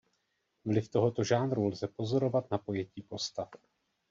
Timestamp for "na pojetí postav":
2.51-3.49